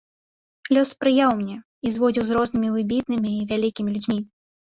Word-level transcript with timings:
Лёс 0.77 0.93
спрыяў 0.95 1.31
мне 1.41 1.57
і 1.89 1.91
зводзіў 1.99 2.23
з 2.31 2.35
рознымі 2.39 2.73
выбітнымі 2.77 3.29
і 3.37 3.45
вялікімі 3.53 3.89
людзьмі. 3.99 4.19